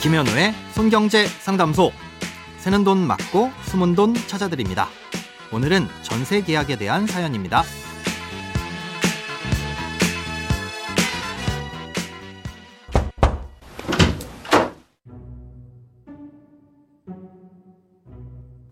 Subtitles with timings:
[0.00, 1.90] 김현우의 손경제 상담소.
[2.58, 4.86] 새는 돈 맞고 숨은 돈 찾아드립니다.
[5.52, 7.64] 오늘은 전세 계약에 대한 사연입니다.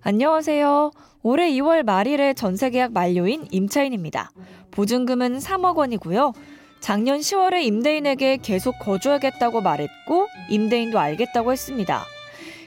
[0.02, 0.92] 안녕하세요.
[1.24, 4.30] 올해 2월 말일에 전세 계약 만료인 임차인입니다.
[4.70, 6.32] 보증금은 3억 원이고요.
[6.86, 12.04] 작년 10월에 임대인에게 계속 거주하겠다고 말했고 임대인도 알겠다고 했습니다.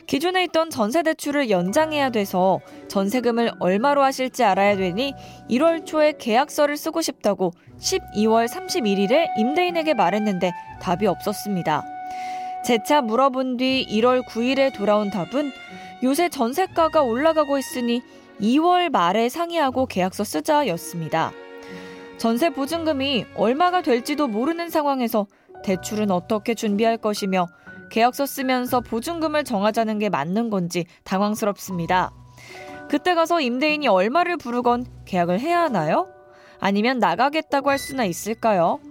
[0.08, 2.59] 기존에 있던 전세 대출을 연장해야 돼서
[2.90, 5.14] 전세금을 얼마로 하실지 알아야 되니
[5.50, 11.86] 1월 초에 계약서를 쓰고 싶다고 12월 31일에 임대인에게 말했는데 답이 없었습니다.
[12.66, 15.54] 재차 물어본 뒤 1월 9일에 돌아온 답은
[16.04, 18.02] 요새 전세가가 올라가고 있으니
[18.42, 21.31] 2월 말에 상의하고 계약서 쓰자였습니다.
[22.20, 25.25] 전세 보증금이 얼마가 될지도 모르는 상황에서
[25.64, 27.48] 대출은 어떻게 준비할 것이며
[27.89, 32.12] 계약서 쓰면서 보증금을 정하자는 게 맞는 건지 당황스럽습니다.
[32.90, 36.09] 그때 가서 임대인이 얼마를 부르건 계약을 해야 하나요?
[36.59, 38.81] 아니면 나가겠다고 할 수나 있을까요?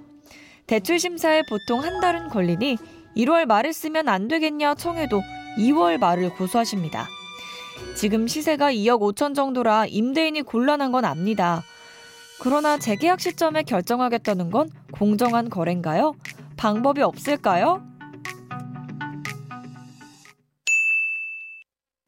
[0.67, 2.79] 대출 심사에 보통 한 달은 걸리니
[3.15, 5.21] 1월 말에 쓰면 안 되겠냐 청해도
[5.59, 7.07] 2월 말을 고수하십니다.
[7.95, 11.63] 지금 시세가 2억 5천 정도라 임대인이 곤란한 건 압니다.
[12.41, 16.15] 그러나 재계약 시점에 결정하겠다는 건 공정한 거래인가요?
[16.57, 17.83] 방법이 없을까요?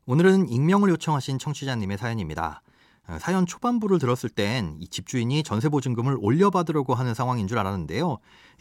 [0.07, 2.63] 오늘은 익명을 요청하신 청취자님의 사연입니다.
[3.09, 8.19] 어, 사연 초반부를 들었을 땐 이 집주인이 전세 보증금을 올려받으려고 하는 상황인 줄 알았는데요.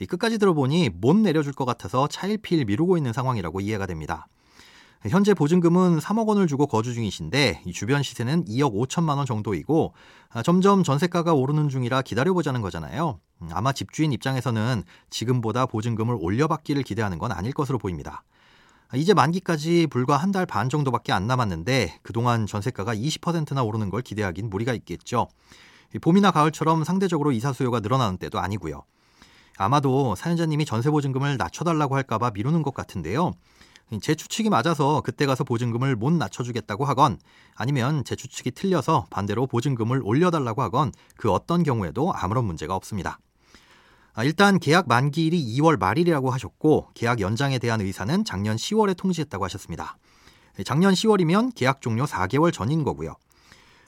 [0.08, 4.28] 끝까지 들어보니 못 내려줄 것 같아서 차일피일 미루고 있는 상황이라고 이해가 됩니다.
[5.08, 9.94] 현재 보증금은 3억 원을 주고 거주 중이신데 주변 시세는 2억 5천만 원 정도이고
[10.30, 13.20] 아, 점점 전세가가 오르는 중이라 기다려보자는 거잖아요.
[13.42, 18.24] 음, 아마 집주인 입장에서는 지금보다 보증금을 올려받기를 기대하는 건 아닐 것으로 보입니다.
[18.90, 24.02] 아, 이제 만기까지 불과 한 달 반 정도밖에 안 남았는데 그동안 전세가가 20%나 오르는 걸
[24.02, 25.28] 기대하긴 무리가 있겠죠.
[26.02, 28.84] 봄이나 가을처럼 상대적으로 이사 수요가 늘어나는 때도 아니고요.
[29.58, 33.32] 아마도 사연자님이 전세 보증금을 낮춰달라고 할까봐 미루는 것 같은데요.
[34.02, 37.18] 제 추측이 맞아서 그때 가서 보증금을 못 낮춰주겠다고 하건
[37.56, 43.20] 아니면 제 추측이 틀려서 반대로 보증금을 올려달라고 하건 그 어떤 경우에도 아무런 문제가 없습니다.
[44.14, 49.98] 아, 일단 계약 만기일이 2월 말이라고 하셨고 계약 연장에 대한 의사는 작년 10월에 통지했다고 하셨습니다.
[50.66, 53.16] 작년 10월이면 계약 종료 4개월 전인 거고요.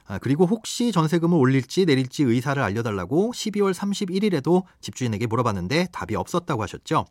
[0.08, 7.06] 아, 그리고 혹시 전세금을 올릴지 내릴지 의사를 알려달라고 12월 31일에도 집주인에게 물어봤는데 답이 없었다고 하셨죠.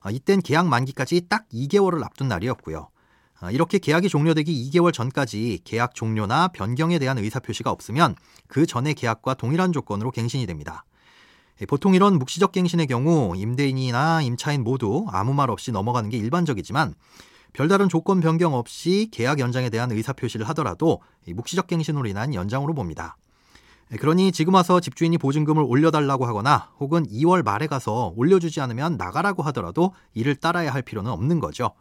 [0.00, 2.88] 아, 이땐 계약 만기까지 딱 2개월을 앞둔 날이었고요.
[3.40, 8.14] 아, 이렇게 계약이 종료되기 2개월 전까지 계약 종료나 변경에 대한 의사표시가 없으면
[8.48, 10.84] 그 전에 계약과 동일한 조건으로 갱신이 됩니다.
[11.60, 16.94] 예, 보통 이런 묵시적 갱신의 경우 임대인이나 임차인 모두 아무 말 없이 넘어가는 게 일반적이지만
[17.52, 23.16] 별다른 조건 변경 없이 계약 연장에 대한 의사표시를 하더라도 묵시적 갱신으로 인한 연장으로 봅니다.
[23.90, 29.42] 네, 그러니 지금 와서 집주인이 보증금을 올려달라고 하거나 혹은 2월 말에 가서 올려주지 않으면 나가라고
[29.44, 31.72] 하더라도 이를 따라야 할 필요는 없는 거죠.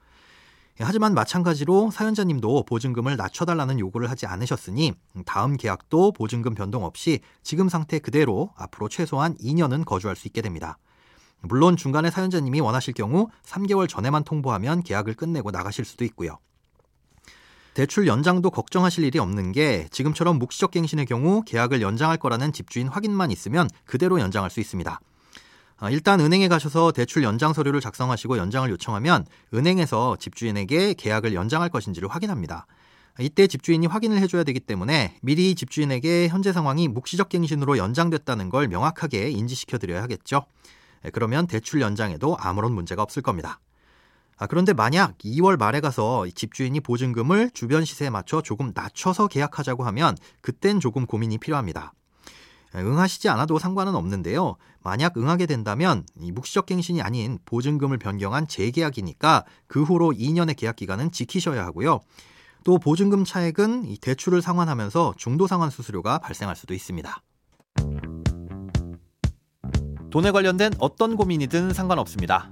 [0.80, 4.94] 예, 하지만 마찬가지로 사연자님도 보증금을 낮춰달라는 요구를 하지 않으셨으니
[5.28, 10.80] 다음 계약도 보증금 변동 없이 지금 상태 그대로 앞으로 최소한 2년은 거주할 수 있게 됩니다.
[11.42, 16.40] 물론 중간에 사연자님이 원하실 경우 3개월 전에만 통보하면 계약을 끝내고 나가실 수도 있고요.
[17.74, 23.32] 대출 연장도 걱정하실 일이 없는 게 지금처럼 묵시적 갱신의 경우 계약을 연장할 거라는 집주인 확인만
[23.32, 25.00] 있으면 그대로 연장할 수 있습니다.
[25.82, 32.10] 아, 일단 은행에 가셔서 대출 연장 서류를 작성하시고 연장을 요청하면 은행에서 집주인에게 계약을 연장할 것인지를
[32.10, 32.66] 확인합니다.
[33.20, 39.30] 이때 집주인이 확인을 해줘야 되기 때문에 미리 집주인에게 현재 상황이 묵시적 갱신으로 연장됐다는 걸 명확하게
[39.30, 40.46] 인지시켜 드려야 하겠죠.
[41.14, 43.60] 그러면 대출 연장에도 아무런 문제가 없을 겁니다.
[44.40, 50.16] 아, 그런데 만약 2월 말에 가서 집주인이 보증금을 주변 시세에 맞춰 조금 낮춰서 계약하자고 하면
[50.42, 51.94] 그땐 조금 고민이 필요합니다.
[52.74, 54.56] 응하시지 않아도 상관은 없는데요.
[54.82, 61.12] 만약 응하게 된다면 이 묵시적 갱신이 아닌 보증금을 변경한 재계약이니까 그 후로 2년의 계약 기간은
[61.12, 62.00] 지키셔야 하고요.
[62.64, 67.22] 또 보증금 차액은 대출을 상환하면서 중도 상환 수수료가 발생할 수도 있습니다.
[70.12, 72.52] 돈에 관련된 어떤 고민이든 상관없습니다.